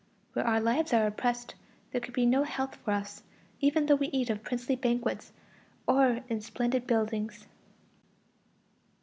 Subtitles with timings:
[0.33, 1.53] Where our lives are oppressed,
[1.91, 3.21] there can be no health for us,
[3.59, 5.31] even though we eat of princely banquets
[5.87, 7.45] or in splendid buildings.